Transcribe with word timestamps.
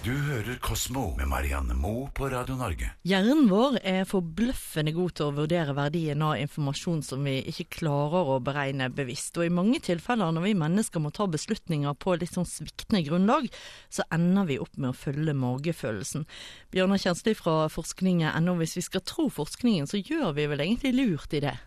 Du 0.00 0.14
hører 0.16 0.56
Kosmo 0.64 1.10
med 1.18 1.28
Marianne 1.28 1.74
Moe 1.76 2.06
på 2.16 2.30
Radio 2.32 2.54
Norge. 2.56 2.86
Hjernen 3.04 3.50
vår 3.50 3.74
er 3.84 4.06
forbløffende 4.08 4.94
god 4.96 5.12
til 5.18 5.26
å 5.26 5.34
vurdere 5.36 5.74
verdien 5.76 6.24
av 6.24 6.38
informasjon 6.40 7.02
som 7.04 7.28
vi 7.28 7.34
ikke 7.52 7.66
klarer 7.82 8.32
å 8.32 8.38
beregne 8.40 8.88
bevisst. 8.96 9.36
Og 9.36 9.44
i 9.44 9.52
mange 9.52 9.82
tilfeller 9.84 10.32
når 10.32 10.46
vi 10.46 10.54
mennesker 10.56 11.04
må 11.04 11.12
ta 11.12 11.28
beslutninger 11.28 12.00
på 12.00 12.16
litt 12.16 12.32
sånn 12.32 12.48
sviktende 12.48 13.04
grunnlag, 13.10 13.52
så 13.92 14.08
ender 14.16 14.48
vi 14.48 14.56
opp 14.64 14.80
med 14.80 14.94
å 14.94 14.96
følge 14.96 15.36
magefølelsen. 15.36 16.24
Bjørnar 16.72 17.04
Kjensli 17.04 17.36
fra 17.36 17.66
forskningen.no, 17.68 18.56
hvis 18.62 18.78
vi 18.80 18.88
skal 18.88 19.04
tro 19.04 19.28
forskningen, 19.28 19.90
så 19.90 20.00
gjør 20.00 20.32
vi 20.40 20.48
vel 20.48 20.64
egentlig 20.64 20.96
lurt 20.96 21.36
i 21.36 21.44
det? 21.44 21.58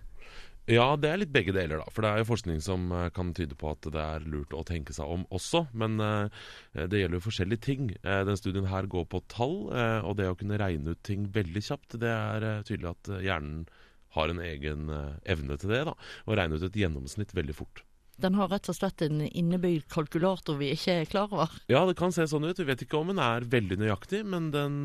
Ja, 0.72 0.94
det 0.96 1.10
er 1.12 1.20
litt 1.20 1.34
begge 1.34 1.52
deler, 1.52 1.82
da. 1.82 1.92
For 1.92 2.06
det 2.06 2.10
er 2.10 2.22
jo 2.22 2.30
forskning 2.30 2.62
som 2.64 2.88
eh, 2.96 3.10
kan 3.16 3.34
tyde 3.36 3.58
på 3.60 3.74
at 3.74 3.84
det 3.92 4.00
er 4.00 4.28
lurt 4.32 4.56
å 4.56 4.64
tenke 4.68 4.96
seg 4.96 5.10
om 5.12 5.26
også. 5.36 5.66
Men 5.76 6.00
uh, 6.00 6.32
det 6.72 7.02
gjelder 7.02 7.20
jo 7.20 7.26
forskjellige 7.26 7.66
ting. 7.66 7.90
Uh, 8.06 8.24
den 8.30 8.40
studien 8.40 8.70
her 8.72 8.88
går 8.88 9.10
på 9.12 9.20
tall, 9.32 9.58
og 9.74 10.16
det 10.20 10.30
å 10.32 10.38
kunne 10.40 10.60
regne 10.62 10.96
ut 10.96 11.02
ting 11.04 11.26
veldig 11.36 11.64
kjapt, 11.68 11.98
det 12.00 12.12
er 12.12 12.64
tydelig 12.68 12.94
at 12.94 13.12
hjernen 13.24 13.66
har 14.14 14.30
en 14.30 14.40
egen 14.46 14.92
evne 15.26 15.58
til 15.60 15.74
det. 15.74 15.82
da, 15.90 15.96
Å 16.30 16.38
regne 16.38 16.60
ut 16.60 16.68
et 16.68 16.78
gjennomsnitt 16.78 17.34
veldig 17.36 17.56
fort. 17.58 17.82
Den 18.22 18.38
har 18.38 18.52
rett 18.52 18.70
og 18.70 18.78
slett 18.78 19.02
en 19.02 19.24
innebygd 19.26 19.88
kalkulator 19.92 20.60
vi 20.60 20.70
ikke 20.76 21.00
er 21.02 21.10
klar 21.10 21.34
over? 21.34 21.56
Ja, 21.72 21.82
det 21.90 21.98
kan 21.98 22.14
se 22.14 22.28
sånn 22.30 22.46
ut. 22.46 22.60
Vi 22.62 22.68
vet 22.68 22.86
ikke 22.86 23.02
om 23.02 23.10
den 23.10 23.22
er 23.24 23.48
veldig 23.50 23.80
nøyaktig, 23.82 24.22
men 24.30 24.52
den, 24.54 24.84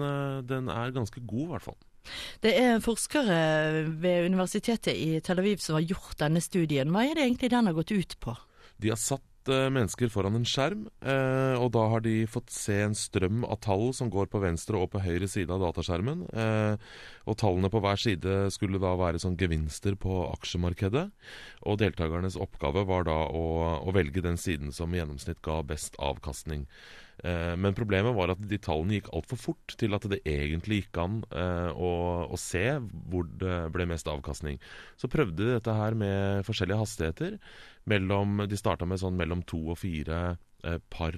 den 0.48 0.72
er 0.72 0.97
ganske 0.97 1.20
god, 1.20 1.45
i 1.45 1.52
hvert 1.52 1.69
fall. 1.69 1.78
Det 2.45 2.55
er 2.59 2.85
forskere 2.85 3.39
ved 4.01 4.29
universitetet 4.30 4.95
i 4.95 5.19
Tel 5.25 5.41
Aviv 5.43 5.62
som 5.62 5.79
har 5.79 5.89
gjort 5.89 6.19
denne 6.21 6.43
studien. 6.45 6.93
Hva 6.95 7.07
er 7.07 7.19
det 7.19 7.27
egentlig 7.27 7.51
den 7.55 7.71
har 7.71 7.77
gått 7.77 7.95
ut 7.95 8.19
på? 8.23 8.37
De 8.79 8.93
har 8.93 9.01
satt 9.01 9.51
eh, 9.51 9.67
mennesker 9.75 10.11
foran 10.12 10.39
en 10.39 10.47
skjerm, 10.47 10.84
eh, 11.03 11.57
og 11.59 11.73
da 11.75 11.83
har 11.91 12.05
de 12.05 12.15
fått 12.31 12.53
se 12.55 12.77
en 12.84 12.95
strøm 12.95 13.43
av 13.43 13.59
tall 13.65 13.89
som 13.97 14.11
går 14.12 14.31
på 14.31 14.43
venstre 14.43 14.79
og 14.79 14.93
på 14.93 15.03
høyre 15.03 15.27
side 15.31 15.51
av 15.51 15.65
dataskjermen. 15.65 16.23
Eh, 16.31 16.95
og 17.27 17.39
tallene 17.42 17.70
på 17.73 17.83
hver 17.83 17.98
side 17.98 18.37
skulle 18.55 18.81
da 18.83 18.95
være 19.00 19.22
sånn 19.22 19.39
gevinster 19.41 19.98
på 19.98 20.20
aksjemarkedet. 20.28 21.09
Og 21.67 21.83
deltakernes 21.83 22.39
oppgave 22.39 22.87
var 22.87 23.09
da 23.11 23.19
å, 23.27 23.45
å 23.83 23.97
velge 23.97 24.22
den 24.25 24.39
siden 24.39 24.70
som 24.75 24.95
i 24.95 25.03
gjennomsnitt 25.03 25.43
ga 25.43 25.61
best 25.67 25.98
avkastning. 25.98 26.69
Eh, 27.27 27.55
men 27.58 27.74
problemet 27.74 28.14
var 28.14 28.30
at 28.30 28.42
de 28.50 28.58
tallene 28.62 28.98
gikk 28.98 29.11
altfor 29.16 29.41
fort 29.41 29.74
til 29.80 29.97
at 29.97 30.06
det 30.11 30.20
egentlig 30.28 30.83
gikk 30.83 31.00
an 31.02 31.19
eh, 31.34 31.70
å, 31.75 31.91
å, 32.30 32.38
se 32.38 32.64
hvor 33.10 33.27
det 33.41 33.58
ble 33.75 33.88
mest 33.91 34.10
avkastning. 34.10 34.60
Så 35.00 35.10
prøvde 35.10 35.42
de 35.42 35.56
dette 35.56 35.75
her 35.75 35.98
med 35.98 36.47
forskjellige 36.47 36.83
hastigheter. 36.84 37.38
Mellom, 37.91 38.44
de 38.47 38.60
starta 38.60 38.86
med 38.86 39.02
sånn 39.02 39.19
mellom 39.19 39.42
to 39.48 39.64
og 39.75 39.80
fire 39.80 40.38
eh, 40.64 40.80
par 40.92 41.16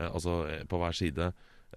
altså 0.00 0.42
på 0.70 0.78
hver 0.80 0.96
side 0.96 1.26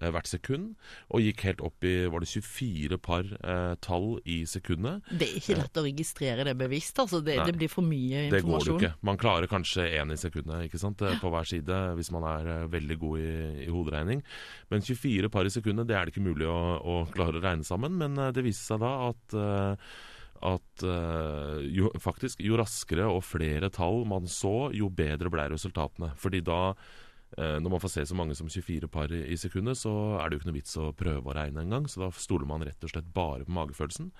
hvert 0.02 0.28
sekund, 0.28 0.72
og 1.14 1.22
gikk 1.22 1.44
helt 1.46 1.62
opp 1.64 1.86
i 1.86 1.94
var 2.10 2.24
det 2.24 2.30
24 2.30 2.98
par 3.02 3.28
eh, 3.36 3.74
tall 3.84 4.08
i 4.30 4.40
sekundet. 4.48 5.06
Det 5.10 5.28
er 5.28 5.36
ikke 5.40 5.58
lett 5.60 5.80
å 5.80 5.84
registrere 5.86 6.46
det 6.48 6.56
bevisst, 6.58 6.98
altså. 7.02 7.20
Det, 7.24 7.36
det 7.46 7.56
blir 7.58 7.70
for 7.72 7.86
mye 7.86 8.26
informasjon. 8.28 8.34
Det 8.34 8.48
går 8.48 8.70
jo 8.70 8.78
ikke. 8.80 8.92
Man 9.06 9.20
klarer 9.20 9.50
kanskje 9.50 9.86
én 10.00 10.14
i 10.14 10.18
sekundet 10.20 10.66
ikke 10.68 10.80
sant? 10.82 11.04
Eh, 11.04 11.18
på 11.22 11.30
hver 11.32 11.48
side 11.48 11.78
hvis 11.98 12.10
man 12.14 12.26
er 12.30 12.50
eh, 12.56 12.66
veldig 12.72 12.98
god 13.04 13.22
i, 13.22 13.36
i, 13.66 13.68
hoderegning. 13.70 14.24
Men 14.72 14.84
24 14.84 15.30
par 15.32 15.46
i 15.46 15.54
sekundet, 15.54 15.88
det 15.90 15.98
er 15.98 16.08
det 16.08 16.14
ikke 16.14 16.26
mulig 16.26 16.50
å, 16.50 16.58
å 16.80 16.98
klare 17.14 17.38
å 17.38 17.44
regne 17.44 17.66
sammen. 17.66 17.96
Men 18.00 18.18
det 18.34 18.44
viste 18.44 18.66
seg 18.72 18.82
da 18.84 18.96
at 19.12 19.38
eh, 19.38 19.94
at 20.44 20.82
uh, 20.84 21.62
jo, 21.72 21.88
faktisk, 22.02 22.42
jo 22.44 22.58
raskere 22.60 23.06
og 23.08 23.22
flere 23.24 23.70
tall 23.72 24.02
man 24.04 24.26
så, 24.28 24.68
jo 24.76 24.90
bedre 24.92 25.30
ble 25.32 25.46
resultatene. 25.54 26.10
Fordi 26.20 26.42
da 26.44 26.74
Eh, 26.74 26.82
når 27.34 27.70
man 27.72 27.80
får 27.82 27.90
se 27.90 28.04
så 28.06 28.14
mange 28.14 28.36
som 28.38 28.46
24 28.50 28.86
par 28.92 29.10
i, 29.10 29.36
sekundet, 29.40 29.80
så 29.80 29.90
er 30.20 30.28
det 30.28 30.36
jo 30.36 30.42
ikke 30.42 30.50
noe 30.50 30.58
vits 30.60 30.76
å 30.78 30.92
prøve 30.94 31.30
å 31.30 31.34
regne 31.34 31.64
engang. 31.64 31.88
Så 31.90 32.04
da 32.04 32.10
stoler 32.14 32.46
man 32.46 32.62
rett 32.62 32.86
og 32.86 32.92
slett 32.92 33.08
bare 33.14 33.46
på 33.46 33.54
magefølelsen. 33.56 34.12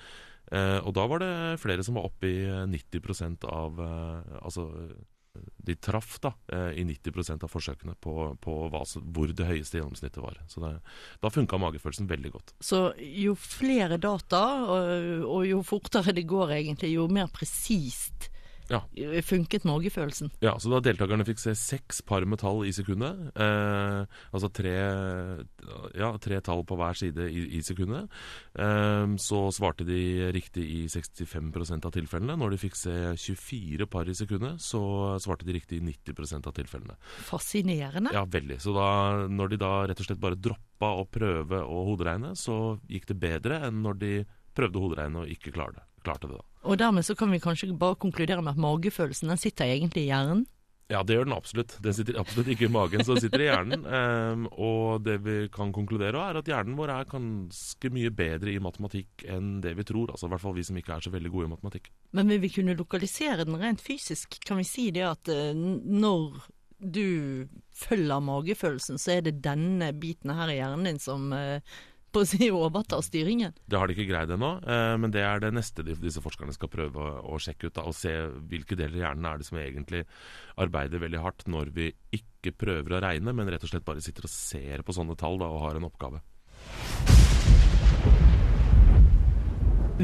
Eh, 0.53 0.79
og 0.83 0.93
da 0.97 1.07
var 1.09 1.23
det 1.23 1.35
flere 1.63 1.85
som 1.87 1.97
var 1.99 2.09
oppe 2.11 2.29
i 2.29 2.41
90 2.69 3.47
av 3.49 3.79
eh, 3.81 4.35
Altså 4.45 4.67
de 5.35 5.75
traff 5.75 6.19
da 6.23 6.31
eh, 6.53 6.77
i 6.79 6.85
90% 6.87 7.45
av 7.45 7.51
forsøkene 7.51 7.97
på, 8.01 8.15
på 8.43 8.55
hva, 8.71 8.83
hvor 8.85 9.33
det 9.33 9.49
høyeste 9.49 9.81
gjennomsnittet 9.81 10.21
var. 10.23 10.39
Så 10.51 10.63
det, 10.63 10.77
Da 11.23 11.31
funka 11.33 11.59
magefølelsen 11.59 12.11
veldig 12.11 12.33
godt. 12.35 12.55
Så 12.63 12.85
jo 12.99 13.35
flere 13.39 13.99
data, 13.99 14.45
og, 14.69 15.25
og 15.27 15.49
jo 15.49 15.63
fortere 15.67 16.15
det 16.15 16.27
går 16.31 16.55
egentlig, 16.61 16.95
jo 16.95 17.09
mer 17.11 17.33
presist 17.35 18.29
ja. 18.71 18.81
funket 19.25 19.67
magefølelsen. 19.69 20.31
Ja, 20.45 20.55
så 20.61 20.71
da 20.73 20.81
deltakerne 20.85 21.27
fikk 21.27 21.41
se 21.43 21.55
seks 21.59 22.01
par 22.07 22.25
med 22.29 22.41
tall 22.43 22.63
i 22.69 22.73
sekundet, 22.75 23.21
eh, 23.37 24.05
altså 24.35 24.51
tre, 24.55 24.75
ja, 25.99 26.11
tre, 26.23 26.41
tall 26.45 26.65
på 26.67 26.79
hver 26.81 26.99
side 26.99 27.29
i, 27.29 27.45
i 27.59 27.63
sekundet, 27.65 28.13
eh, 28.59 29.17
så 29.21 29.43
svarte 29.55 29.87
de 29.89 30.31
riktig 30.35 30.65
i 30.79 30.81
65% 30.91 31.89
av 31.89 31.95
tilfellene. 31.95 32.39
Når 32.41 32.55
de 32.55 32.63
fikk 32.65 32.79
se 32.79 32.95
24 33.27 33.89
par 33.91 34.09
i 34.11 34.17
sekundet, 34.17 34.63
så 34.65 34.83
svarte 35.23 35.47
de 35.49 35.59
riktig 35.59 35.81
i 35.81 35.85
90% 35.85 36.49
av 36.51 36.57
tilfellene. 36.57 36.97
Fascinerende. 37.29 38.15
Ja, 38.17 38.25
veldig. 38.25 38.61
Så 38.63 38.75
da, 38.77 38.89
når 39.29 39.55
de 39.55 39.61
da 39.61 39.75
rett 39.91 40.01
og 40.01 40.09
slett 40.09 40.23
bare 40.23 40.41
droppa 40.41 40.95
å 41.01 41.07
prøve 41.09 41.61
å 41.65 41.85
hoderegne, 41.91 42.35
så 42.39 42.79
gikk 42.91 43.11
det 43.13 43.21
bedre 43.21 43.61
enn 43.69 43.85
når 43.85 44.01
de 44.01 44.15
prøvde 44.55 44.79
å 44.79 44.89
hoderegne 44.89 45.25
og 45.25 45.31
ikke 45.37 45.53
klarte 45.55 45.81
det. 45.81 45.89
Klarte 46.05 46.29
det 46.31 46.39
da. 46.39 46.45
Og 46.65 46.81
dermed 46.81 47.05
så 47.05 47.17
kan 47.19 47.33
vi 47.33 47.43
kanskje 47.43 47.75
bare 47.77 47.99
konkludere 48.01 48.43
med 48.43 48.55
at 48.55 48.61
magefølelsen 48.61 49.33
den 49.33 49.41
sitter 49.41 49.69
egentlig 49.69 50.07
i 50.07 50.11
hjernen? 50.13 50.47
Ja, 50.93 51.01
det 51.01 51.17
gjør 51.17 51.25
den 51.25 51.35
absolutt. 51.37 51.75
Den 51.81 51.95
sitter 51.97 52.19
absolutt 52.21 52.49
ikke 52.53 52.67
i 52.67 52.73
magen, 52.73 53.01
så 53.05 53.15
den 53.17 53.25
sitter 53.25 53.41
i 53.41 53.47
hjernen. 53.47 53.87
Um, 53.89 54.43
og 54.69 55.05
det 55.07 55.17
vi 55.25 55.37
kan 55.53 55.73
konkludere 55.73 56.21
er 56.21 56.39
at 56.41 56.51
hjernen 56.51 56.77
vår 56.77 56.93
er 56.93 57.09
ganske 57.09 57.91
mye 57.95 58.13
bedre 58.13 58.53
i 58.53 58.61
matematikk 58.63 59.25
enn 59.33 59.57
det 59.65 59.73
vi 59.79 59.87
tror. 59.89 60.13
Altså 60.13 60.29
i 60.29 60.35
hvert 60.35 60.45
fall 60.45 60.57
vi 60.59 60.67
som 60.69 60.81
ikke 60.81 60.99
er 60.99 61.07
så 61.07 61.15
veldig 61.15 61.33
gode 61.33 61.49
i 61.49 61.55
matematikk. 61.55 61.89
Men 62.17 62.29
vil 62.33 62.43
vi 62.45 62.53
kunne 62.59 62.77
lokalisere 62.77 63.49
den 63.49 63.57
rent 63.61 63.81
fysisk? 63.85 64.37
Kan 64.45 64.61
vi 64.61 64.69
si 64.69 64.91
det 64.95 65.07
at 65.09 65.33
uh, 65.33 65.57
når 65.57 66.45
du 66.85 67.49
følger 67.73 68.21
magefølelsen, 68.21 69.01
så 69.01 69.17
er 69.17 69.25
det 69.25 69.41
denne 69.45 69.89
biten 69.97 70.37
her 70.37 70.53
i 70.53 70.59
hjernen 70.61 70.93
din 70.93 71.01
som 71.01 71.31
uh, 71.33 71.65
på 72.15 72.23
å 72.23 72.29
si 72.29 72.49
overta 72.65 73.01
styringen? 73.05 73.57
Det 73.67 73.81
har 73.81 73.91
de 73.91 73.97
ikke 73.97 74.09
greid 74.11 74.35
ennå, 74.35 74.53
eh, 74.63 74.95
men 75.01 75.15
det 75.15 75.25
er 75.27 75.43
det 75.43 75.53
neste 75.57 75.85
disse 75.87 76.23
forskerne 76.25 76.55
skal 76.57 76.73
prøve 76.73 77.09
å, 77.23 77.41
sjekke 77.43 77.71
ut. 77.71 77.83
Og 77.85 77.97
se 77.97 78.15
hvilke 78.51 78.79
deler 78.79 79.01
i 79.01 79.05
hjernen 79.05 79.29
er 79.31 79.41
det 79.41 79.49
som 79.49 79.61
egentlig 79.61 80.05
arbeider 80.61 81.03
veldig 81.03 81.25
hardt 81.25 81.49
når 81.51 81.75
vi 81.75 81.91
ikke 82.15 82.55
prøver 82.57 82.97
å 82.97 83.03
regne, 83.05 83.35
men 83.37 83.51
rett 83.51 83.67
og 83.67 83.73
slett 83.73 83.87
bare 83.87 84.05
sitter 84.05 84.29
og 84.29 84.33
ser 84.33 84.87
på 84.87 84.97
sånne 84.97 85.19
tall 85.21 85.41
da, 85.43 85.51
og 85.51 85.67
har 85.67 85.81
en 85.81 85.91
oppgave. 85.91 86.23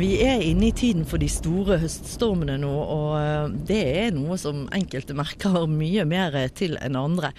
Vi 0.01 0.15
er 0.25 0.41
inne 0.41 0.71
i 0.71 0.73
tiden 0.73 1.03
for 1.05 1.21
de 1.21 1.27
store 1.29 1.77
høststormene 1.83 2.55
nå, 2.63 2.69
og 2.71 3.11
eh, 3.19 3.57
det 3.69 3.81
er 4.01 4.15
noe 4.17 4.39
som 4.41 4.63
enkelte 4.73 5.13
merker 5.19 5.67
mye 5.83 6.07
mer 6.09 6.39
til 6.57 6.79
enn 6.81 6.97
andre. 6.97 7.35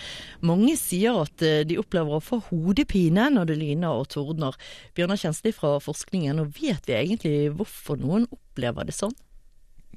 Mange 0.46 0.76
sier 0.78 1.24
at 1.24 1.42
eh, 1.46 1.64
de 1.66 1.80
opplever 1.82 2.20
å 2.20 2.22
få 2.22 2.38
hodepine 2.52 3.32
når 3.34 3.50
det 3.50 3.58
lyner 3.64 4.04
og 4.04 4.12
tordner. 4.14 4.60
Bjørnar 4.94 5.18
Kjensli 5.24 5.56
fra 5.58 5.80
forskningen, 5.82 6.44
og 6.44 6.54
vet 6.60 6.86
vi 6.86 6.98
egentlig 7.00 7.34
hvorfor 7.58 7.98
noen 8.04 8.30
opplever 8.30 8.86
det 8.86 8.98
sånn? 9.00 9.18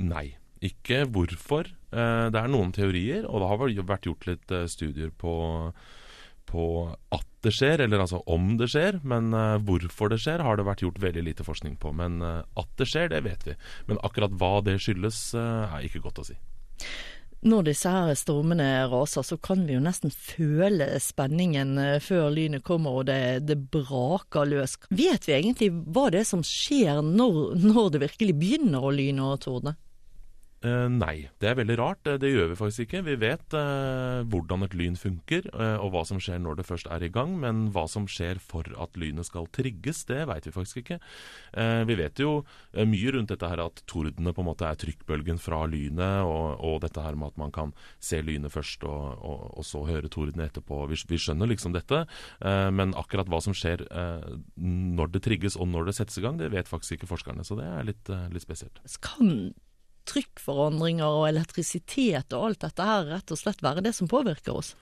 Nei, 0.01 0.31
ikke 0.65 1.03
hvorfor. 1.13 1.69
Eh, 1.69 2.27
det 2.33 2.41
er 2.41 2.55
noen 2.55 2.73
teorier, 2.73 3.29
og 3.29 3.45
det 3.45 3.53
har 3.53 3.85
vært 3.93 4.09
gjort 4.09 4.31
litt 4.31 4.57
studier 4.73 5.13
på 5.13 5.35
på 6.45 6.65
at 7.17 7.34
det 7.45 7.53
skjer, 7.55 7.85
eller 7.85 8.05
altså 8.05 8.23
om 8.31 8.55
det 8.61 8.71
skjer. 8.73 9.01
Men 9.07 9.33
uh, 9.37 9.57
hvorfor 9.63 10.13
det 10.13 10.21
skjer, 10.25 10.45
har 10.45 10.59
det 10.59 10.69
vært 10.69 10.85
gjort 10.85 11.03
veldig 11.03 11.25
lite 11.29 11.47
forskning 11.47 11.77
på. 11.81 11.93
Men 11.97 12.21
uh, 12.25 12.43
at 12.61 12.71
det 12.81 12.89
skjer, 12.91 13.11
det 13.13 13.25
vet 13.27 13.49
vi. 13.49 13.59
Men 13.91 14.01
akkurat 14.07 14.35
hva 14.41 14.57
det 14.67 14.79
skyldes, 14.83 15.27
uh, 15.39 15.69
er 15.71 15.87
ikke 15.87 16.05
godt 16.05 16.23
å 16.25 16.29
si. 16.31 16.39
Når 17.45 17.67
disse 17.67 17.91
her 17.93 18.15
stormene 18.17 18.67
raser, 18.89 19.25
så 19.27 19.37
kan 19.37 19.67
vi 19.69 19.75
jo 19.77 19.83
nesten 19.85 20.09
føle 20.09 20.87
spenningen 21.03 21.77
før 22.01 22.31
lynet 22.33 22.65
kommer 22.65 23.03
og 23.03 23.11
det, 23.11 23.45
det 23.45 23.59
braker 23.69 24.49
løs. 24.49 24.79
Vet 24.89 25.29
vi 25.29 25.37
egentlig 25.37 25.69
hva 25.93 26.07
det 26.15 26.23
er 26.23 26.31
som 26.31 26.41
skjer 26.41 27.03
når, 27.05 27.59
når 27.61 27.91
det 27.93 28.01
virkelig 28.07 28.39
begynner 28.41 28.89
å 28.89 28.95
lyne 28.97 29.29
og 29.29 29.43
tordne? 29.45 29.75
Uh, 30.65 30.87
nei, 30.89 31.27
det 31.43 31.51
er 31.51 31.59
veldig 31.59 31.75
rart. 31.77 32.01
Det, 32.07 32.17
det, 32.23 32.31
gjør 32.33 32.49
vi 32.55 32.57
faktisk 32.57 32.87
ikke. 32.87 33.03
Vi 33.05 33.17
vet 33.21 33.57
uh, 33.57 34.25
hvordan 34.33 34.65
et 34.65 34.77
lyn 34.79 34.97
funker, 34.97 35.51
uh, 35.53 35.77
og 35.85 35.91
hva 35.93 36.05
som 36.09 36.21
skjer 36.23 36.41
når 36.41 36.61
det 36.61 36.67
først 36.69 36.89
er 36.95 37.05
i 37.05 37.11
gang. 37.13 37.35
Men 37.43 37.67
hva 37.75 37.85
som 37.91 38.07
skjer 38.09 38.41
for 38.41 38.69
at 38.81 38.97
lynet 39.01 39.29
skal 39.29 39.51
trigges, 39.53 40.07
det 40.09 40.23
vet 40.31 40.49
vi 40.49 40.55
faktisk 40.55 40.81
ikke. 40.81 40.99
vi 41.89 41.95
vet 41.99 42.19
jo 42.19 42.31
mye 42.75 43.13
rundt 43.15 43.31
dette 43.31 43.49
her 43.49 43.61
at 43.63 43.83
tordene 43.91 44.33
på 44.35 44.43
en 44.43 44.49
måte 44.49 44.67
er 44.67 44.79
trykkbølgen 44.81 45.39
fra 45.41 45.61
lynet, 45.71 46.25
og, 46.27 46.61
og 46.65 46.81
dette 46.85 47.03
her 47.03 47.17
med 47.19 47.33
at 47.33 47.41
man 47.41 47.53
kan 47.55 47.75
se 48.03 48.21
lynet 48.25 48.53
først 48.53 48.85
og, 48.89 49.21
og, 49.21 49.45
og 49.61 49.67
så 49.67 49.85
høre 49.87 50.11
tordene 50.13 50.49
etterpå. 50.49 50.85
Vi, 50.91 50.99
vi, 51.11 51.21
skjønner 51.21 51.51
liksom 51.51 51.75
dette, 51.77 52.05
men 52.75 52.97
akkurat 52.99 53.31
hva 53.31 53.41
som 53.45 53.57
skjer 53.57 53.85
når 54.57 55.15
det 55.15 55.25
trigges 55.27 55.59
og 55.59 55.71
når 55.73 55.91
det 55.91 55.97
settes 55.99 56.19
i 56.21 56.25
gang, 56.25 56.41
det 56.41 56.53
vet 56.55 56.71
faktisk 56.71 56.99
ikke 56.99 57.13
forskerne. 57.13 57.47
Så 57.47 57.59
det 57.61 57.69
er 57.69 57.89
litt, 57.91 58.13
litt 58.35 58.47
spesielt. 58.47 58.83
Kan 59.05 59.53
trykkforandringer 60.11 61.21
og 61.21 61.29
elektrisitet 61.29 62.35
og 62.37 62.51
alt 62.51 62.65
dette 62.67 62.89
her 62.89 63.07
rett 63.13 63.35
og 63.35 63.41
slett 63.41 63.63
være 63.65 63.85
det 63.85 63.95
som 63.97 64.11
påvirker 64.11 64.57
oss? 64.57 64.75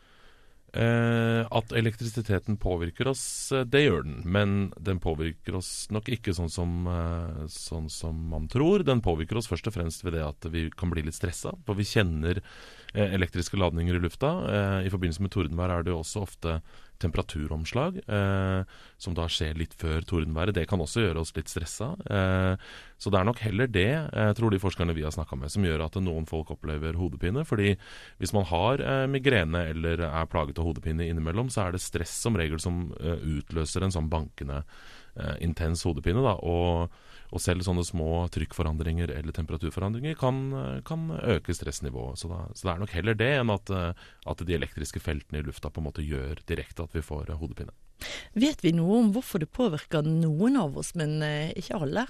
Eh, 0.72 1.46
at 1.52 1.72
elektrisiteten 1.76 2.56
påvirker 2.56 3.10
oss, 3.10 3.52
eh, 3.52 3.64
det 3.68 3.82
gjør 3.82 4.06
den. 4.06 4.22
Men 4.24 4.72
den 4.80 5.00
påvirker 5.04 5.58
oss 5.58 5.90
nok 5.92 6.08
ikke 6.08 6.32
sånn 6.32 6.48
som, 6.50 6.86
eh, 6.88 7.44
sånn 7.52 7.90
som 7.90 8.16
man 8.30 8.48
tror. 8.48 8.82
Den 8.82 9.02
påvirker 9.02 9.36
oss 9.36 9.48
først 9.48 9.66
og 9.66 9.74
fremst 9.74 10.02
ved 10.02 10.14
det 10.14 10.24
at 10.24 10.40
vi 10.50 10.70
kan 10.70 10.88
bli 10.88 11.02
litt 11.02 11.14
stressa. 11.14 11.52
For 11.66 11.74
vi 11.74 11.84
kjenner 11.84 12.40
eh, 12.94 13.12
elektriske 13.12 13.58
ladninger 13.60 13.96
i 13.96 14.00
lufta. 14.00 14.32
Eh, 14.48 14.86
I 14.86 14.90
forbindelse 14.90 15.20
med 15.20 15.30
tordenvær 15.30 15.78
er 15.78 15.82
det 15.82 15.92
jo 15.92 16.00
også 16.00 16.22
ofte 16.22 16.62
temperaturomslag, 17.02 17.98
eh, 18.06 18.78
som 19.02 19.16
da 19.18 19.26
skjer 19.30 19.58
litt 19.58 19.74
før 19.78 20.06
tordenværet. 20.06 20.56
Det 20.56 20.66
kan 20.70 20.82
også 20.82 21.04
gjøre 21.04 21.22
oss 21.24 21.34
litt 21.36 21.50
stressa. 21.50 21.92
Eh, 22.06 22.54
så 23.02 23.10
det 23.10 23.18
er 23.18 23.26
nok 23.26 23.42
heller 23.42 23.66
det, 23.66 23.90
eh, 24.12 24.32
tror 24.38 24.54
de 24.54 24.62
forskerne 24.62 24.94
vi 24.94 25.02
har 25.02 25.14
snakka 25.14 25.36
med, 25.38 25.50
som 25.50 25.66
gjør 25.66 25.86
at 25.86 25.98
noen 25.98 26.28
folk 26.30 26.54
opplever 26.54 26.94
hodepine. 26.98 27.44
Fordi 27.48 27.74
hvis 28.22 28.34
man 28.36 28.46
har 28.46 28.80
eh, 28.80 29.06
migrene 29.10 29.66
eller 29.74 30.06
er 30.06 30.30
plaget 30.30 30.58
av 30.62 30.70
hodepine 30.70 31.08
innimellom, 31.10 31.50
så 31.50 31.66
er 31.66 31.74
det 31.74 31.82
stress 31.82 32.14
som 32.22 32.38
regel 32.38 32.62
som 32.62 32.92
eh, 33.00 33.18
utløser 33.38 33.82
en 33.82 33.94
sånn 33.94 34.10
bankende, 34.12 34.62
intens 35.44 35.82
hodepine. 35.84 36.22
da, 36.24 36.36
og 36.40 36.92
og 37.32 37.40
selv 37.40 37.64
sånne 37.64 37.84
små 37.86 38.26
trykkforandringer 38.32 39.12
eller 39.14 39.34
temperaturforandringer 39.36 40.16
kan, 40.20 40.40
eh, 40.52 40.80
kan 40.84 41.08
øke 41.10 41.54
stressnivået. 41.56 42.20
Så, 42.20 42.28
da, 42.28 42.44
så 42.52 42.66
det 42.66 42.72
er 42.74 42.82
nok 42.82 42.96
heller 42.96 43.16
det 43.16 43.30
enn 43.38 43.52
at, 43.54 43.72
eh, 43.72 43.92
at 44.28 44.44
de 44.44 44.56
elektriske 44.58 45.00
feltene 45.00 45.40
i 45.40 45.46
lufta 45.46 45.72
på 45.72 45.80
en 45.80 45.88
måte 45.88 46.04
gjør 46.04 46.44
direkte 46.48 46.84
at 46.84 46.92
vi 46.96 47.04
får 47.04 47.30
eh, 47.30 47.40
hodepine. 47.40 47.72
Vet 48.36 48.60
vi 48.64 48.74
noe 48.76 49.00
om 49.00 49.12
hvorfor 49.14 49.40
det 49.40 49.52
påvirker 49.54 50.04
noen 50.04 50.58
av 50.60 50.76
oss, 50.76 50.92
men 50.98 51.22
eh, 51.24 51.54
ikke 51.56 51.80
alle? 51.80 52.06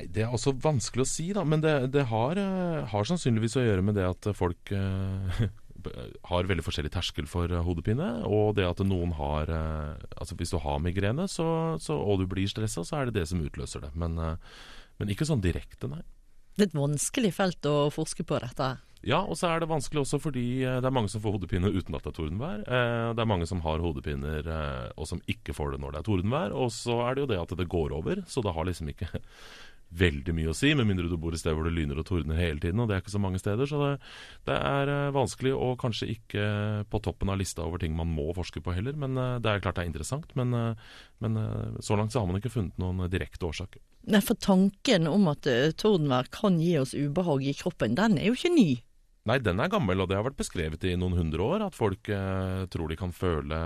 Det 0.00 0.24
er 0.24 0.32
også 0.32 0.56
vanskelig 0.58 1.04
å 1.04 1.08
si, 1.08 1.28
da. 1.36 1.44
Men 1.44 1.62
det, 1.62 1.74
det 1.94 2.08
har, 2.10 2.40
eh, 2.40 2.82
har 2.90 3.06
sannsynligvis 3.06 3.60
å 3.60 3.66
gjøre 3.66 3.86
med 3.86 4.00
det 4.00 4.08
at 4.10 4.32
folk 4.34 4.74
eh, 4.74 5.46
har 6.30 6.48
veldig 6.48 6.64
forskjellig 6.66 6.92
terskel 6.94 7.28
for 7.30 7.50
eh, 7.50 7.64
hodepine. 7.64 8.08
Og 8.28 8.54
det 8.58 8.66
at 8.68 8.82
noen 8.86 9.14
har 9.18 9.50
eh, 9.54 10.06
Altså 10.20 10.36
hvis 10.38 10.52
du 10.54 10.60
har 10.62 10.82
migrene 10.82 11.26
så, 11.30 11.78
så, 11.80 11.96
og 11.96 12.22
du 12.22 12.28
blir 12.30 12.50
stressa, 12.50 12.84
så 12.86 13.00
er 13.00 13.08
det 13.08 13.20
det 13.20 13.26
som 13.30 13.42
utløser 13.42 13.86
det. 13.86 13.94
Men, 13.98 14.18
eh, 14.18 14.60
men 15.00 15.12
ikke 15.12 15.28
sånn 15.28 15.44
direkte, 15.44 15.90
nei. 15.90 16.02
Det 16.56 16.66
er 16.66 16.70
et 16.70 16.78
vanskelig 16.78 17.32
felt 17.36 17.66
å 17.68 17.90
forske 17.94 18.26
på 18.26 18.40
dette. 18.42 18.74
Ja, 19.06 19.22
og 19.22 19.38
så 19.40 19.48
er 19.48 19.62
det 19.62 19.70
vanskelig 19.70 20.02
også 20.02 20.18
fordi 20.20 20.60
det 20.60 20.84
er 20.84 20.92
mange 20.92 21.08
som 21.08 21.22
får 21.24 21.38
hodepine 21.38 21.70
uten 21.72 21.94
at 21.96 22.04
det 22.04 22.10
er 22.10 22.16
tordenvær. 22.18 22.58
Det 23.16 23.22
er 23.22 23.30
mange 23.30 23.46
som 23.48 23.62
har 23.64 23.80
hodepiner 23.80 24.50
og 24.92 25.08
som 25.08 25.22
ikke 25.30 25.54
får 25.56 25.72
det 25.72 25.80
når 25.80 25.94
det 25.94 26.02
er 26.02 26.08
tordenvær. 26.10 26.52
Og 26.52 26.68
så 26.74 26.98
er 27.06 27.16
det 27.16 27.24
jo 27.24 27.30
det 27.30 27.38
at 27.40 27.54
det 27.56 27.70
går 27.72 27.94
over, 27.96 28.20
så 28.28 28.44
det 28.44 28.52
har 28.52 28.68
liksom 28.68 28.92
ikke 28.92 29.08
veldig 29.90 30.34
mye 30.36 30.50
å 30.52 30.56
si, 30.56 30.70
med 30.78 30.86
mindre 30.88 31.08
du 31.10 31.16
bor 31.20 31.34
et 31.34 31.40
sted 31.42 31.54
hvor 31.56 31.66
det 31.66 31.74
lyner 31.74 31.98
og 31.98 32.06
tordner 32.08 32.38
hele 32.38 32.62
tiden, 32.62 32.80
og 32.82 32.88
det 32.88 32.96
er 32.96 33.02
ikke 33.02 33.14
så 33.14 33.22
mange 33.22 33.40
steder. 33.42 33.68
Så 33.68 33.80
det, 33.82 33.90
det 34.48 34.56
er 34.56 34.92
eh, 34.92 35.12
vanskelig 35.14 35.54
og 35.56 35.78
kanskje 35.82 36.10
ikke 36.14 36.44
på 36.90 37.02
toppen 37.04 37.32
av 37.32 37.40
lista 37.40 37.64
over 37.66 37.82
ting 37.82 37.96
man 37.98 38.12
må 38.14 38.30
forske 38.36 38.62
på 38.64 38.74
heller. 38.76 38.98
Men 39.00 39.18
eh, 39.18 39.38
det 39.42 39.52
er 39.52 39.64
klart 39.64 39.80
det 39.80 39.86
er 39.86 39.92
interessant. 39.92 40.34
Men, 40.38 40.54
eh, 40.56 40.92
men 41.20 41.40
så 41.84 41.98
langt 41.98 42.14
så 42.14 42.22
har 42.22 42.30
man 42.30 42.38
ikke 42.40 42.52
funnet 42.54 42.78
noen 42.80 43.02
direkte 43.12 43.48
årsak. 43.48 43.80
Nei, 44.10 44.22
For 44.24 44.38
tanken 44.40 45.10
om 45.10 45.28
at 45.32 45.48
tordenvær 45.80 46.30
kan 46.32 46.56
gi 46.62 46.76
oss 46.80 46.94
ubehag 46.96 47.44
i 47.50 47.56
kroppen, 47.58 47.98
den 47.98 48.16
er 48.18 48.30
jo 48.30 48.38
ikke 48.38 48.54
ny. 48.54 48.70
Nei, 49.30 49.36
den 49.38 49.60
er 49.62 49.70
gammel, 49.70 50.00
og 50.02 50.08
det 50.10 50.16
har 50.18 50.24
vært 50.26 50.40
beskrevet 50.40 50.82
i 50.90 50.96
noen 50.98 51.14
hundre 51.14 51.44
år 51.44 51.62
at 51.62 51.76
folk 51.78 52.08
eh, 52.10 52.64
tror 52.72 52.90
de 52.90 52.96
kan 52.98 53.12
føle, 53.14 53.58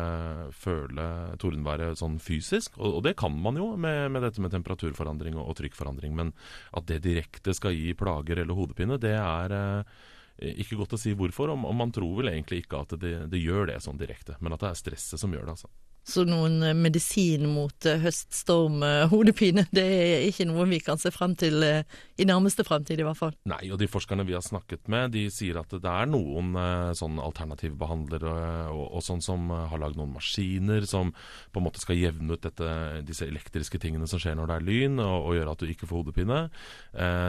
føle 0.53 1.07
tordenværet 1.41 1.97
sånn 1.97 2.19
fysisk. 2.21 2.77
Og, 2.77 2.99
og 2.99 3.07
det 3.07 3.15
kan 3.17 3.33
man 3.33 3.57
jo 3.57 3.71
med, 3.81 4.11
med 4.13 4.27
dette 4.27 4.45
med 4.45 4.53
temperaturforandring 4.53 5.39
og, 5.39 5.47
og 5.49 5.57
trykkforandring. 5.63 6.13
Men 6.19 6.35
at 6.77 6.85
det 6.91 7.01
direkte 7.07 7.57
skal 7.57 7.73
gi 7.73 7.95
plager 7.97 8.43
eller 8.43 8.59
hodepine, 8.59 9.01
det 9.01 9.15
er 9.17 9.57
eh, 9.57 10.61
ikke 10.67 10.83
godt 10.83 10.99
å 10.99 11.01
si 11.01 11.17
hvorfor. 11.17 11.55
Og, 11.55 11.65
og 11.65 11.81
man 11.81 11.97
tror 11.97 12.21
vel 12.21 12.35
egentlig 12.35 12.67
ikke 12.67 12.85
at 12.85 12.93
det, 13.01 13.17
det 13.33 13.41
gjør 13.41 13.73
det 13.73 13.81
sånn 13.87 14.01
direkte, 14.01 14.37
men 14.45 14.53
at 14.53 14.67
det 14.67 14.69
er 14.75 14.83
stresset 14.83 15.23
som 15.23 15.33
gjør 15.33 15.49
det. 15.49 15.57
altså. 15.57 15.73
Så 16.05 16.27
noen 16.29 16.59
eh, 16.63 16.75
medisin 16.77 17.47
mot 17.49 17.87
eh, 17.89 18.01
høststorm, 18.03 18.83
eh, 18.85 19.07
hodepine, 19.09 19.65
det 19.77 19.85
er 19.85 20.27
ikke 20.29 20.47
noe 20.51 20.67
vi 20.69 20.81
kan 20.85 21.01
se 21.01 21.13
frem 21.15 21.33
til 21.41 21.65
i 21.65 22.27
nærmeste 22.29 22.65
fremtid, 22.67 23.01
i 23.01 23.07
hvert 23.07 23.19
fall. 23.19 23.33
Nei, 23.49 23.63
og 23.73 23.81
de 23.81 23.89
forskerne 23.91 24.27
vi 24.29 24.37
har 24.37 24.45
snakket 24.45 24.85
med, 24.93 25.15
de 25.17 25.25
sier 25.33 25.57
at 25.61 25.73
det 25.73 25.91
er 25.91 26.11
noen 26.11 26.53
sånn 26.97 27.17
alternative 27.23 27.79
behandlere 27.81 28.35
og, 28.71 28.85
og 28.99 29.05
sånn 29.05 29.23
som 29.25 29.49
har 29.51 29.81
lagd 29.81 29.99
noen 29.99 30.13
maskiner 30.15 30.85
som 30.89 31.11
på 31.15 31.61
en 31.61 31.67
måte 31.67 31.83
skal 31.83 31.99
jevne 31.99 32.37
ut 32.37 32.45
dette, 32.45 32.69
disse 33.09 33.27
elektriske 33.27 33.81
tingene 33.83 34.09
som 34.11 34.21
skjer 34.23 34.37
når 34.39 34.51
det 34.51 34.59
er 34.59 34.69
lyn, 34.69 35.01
og, 35.03 35.31
og 35.31 35.39
gjøre 35.39 35.57
at 35.57 35.65
du 35.65 35.73
ikke 35.73 35.89
får 35.91 36.03
hodepine. 36.03 36.45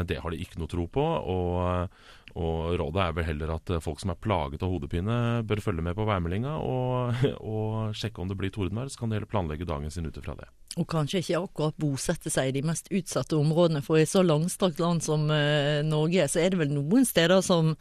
Det 0.09 0.19
har 0.21 0.33
de 0.33 0.43
ikke 0.43 0.61
noe 0.61 0.71
tro 0.71 0.85
på. 0.91 1.05
og 1.05 1.89
og 2.35 2.73
rådet 2.75 2.99
er 2.99 3.13
vel 3.15 3.27
heller 3.29 3.51
at 3.53 3.71
folk 3.83 4.01
som 4.01 4.11
er 4.11 4.19
plaget 4.19 4.63
av 4.65 4.71
hodepine, 4.73 5.17
bør 5.47 5.61
følge 5.63 5.85
med 5.85 5.95
på 5.95 6.03
værmeldinga 6.07 6.57
og, 6.59 7.21
og 7.55 7.95
sjekke 7.95 8.19
om 8.21 8.31
det 8.31 8.35
blir 8.39 8.51
tordenvær. 8.65 8.89
Så 8.89 8.99
kan 8.99 9.11
de 9.11 9.19
heller 9.19 9.29
planlegge 9.31 9.67
dagen 9.69 9.91
sin 9.91 10.05
ut 10.05 10.17
ifra 10.17 10.35
det. 10.35 10.49
Og 10.75 10.87
kanskje 10.91 11.21
ikke 11.21 11.43
akkurat 11.45 11.77
bosette 11.79 12.31
seg 12.33 12.49
i 12.49 12.57
de 12.57 12.65
mest 12.67 12.89
utsatte 12.91 13.37
områdene, 13.37 13.83
for 13.85 13.97
i 13.97 14.09
så 14.09 14.25
langstrakt 14.25 14.81
land 14.83 15.05
som 15.05 15.29
uh, 15.31 15.79
Norge, 15.85 16.27
så 16.27 16.43
er 16.43 16.51
det 16.51 16.59
vel 16.59 16.73
noen 16.75 17.07
steder 17.07 17.41
som 17.45 17.75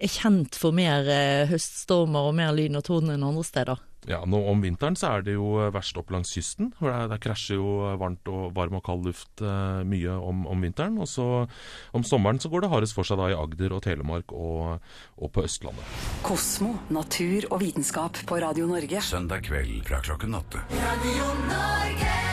er 0.00 0.12
kjent 0.12 0.58
for 0.58 0.74
mer 0.76 1.08
eh, 1.10 1.48
høststormer 1.50 2.30
og 2.30 2.36
mer 2.38 2.52
lyn 2.56 2.78
og 2.78 2.86
torden 2.88 3.12
enn 3.14 3.26
andre 3.26 3.44
steder. 3.46 3.82
Ja, 4.10 4.24
nå 4.26 4.40
Om 4.50 4.64
vinteren 4.64 4.96
så 4.98 5.12
er 5.12 5.22
det 5.22 5.36
jo 5.36 5.52
verst 5.70 5.98
opp 6.00 6.10
langs 6.10 6.32
kysten. 6.34 6.72
hvor 6.78 6.90
Der, 6.90 7.06
der 7.12 7.20
krasjer 7.22 7.60
jo 7.60 7.92
varmt 8.00 8.26
og 8.26 8.50
varm 8.56 8.74
og 8.80 8.82
kald 8.86 9.06
luft 9.06 9.42
eh, 9.44 9.82
mye 9.86 10.16
om, 10.18 10.42
om 10.50 10.66
vinteren. 10.66 10.98
Og 10.98 11.06
så 11.06 11.46
om 11.94 12.06
sommeren 12.06 12.42
så 12.42 12.50
går 12.50 12.66
det 12.66 12.72
hardest 12.72 12.98
for 12.98 13.06
seg 13.06 13.22
da 13.22 13.30
i 13.30 13.38
Agder 13.38 13.76
og 13.76 13.84
Telemark 13.86 14.34
og, 14.34 14.82
og 15.22 15.32
på 15.32 15.46
Østlandet. 15.46 16.02
Kosmo, 16.26 16.74
natur 16.90 17.46
og 17.52 17.62
vitenskap 17.62 18.24
på 18.26 18.42
Radio 18.42 18.66
Norge. 18.70 19.06
Søndag 19.06 19.46
kveld 19.46 19.84
fra 19.86 20.02
klokken 20.02 20.34
åtte. 20.34 20.66
Radio 20.82 21.34
Norge. 21.46 22.31